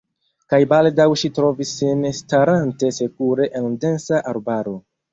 [0.53, 4.79] Kaj baldaŭ ŝi trovis sin staranta sekure en densa arbaro.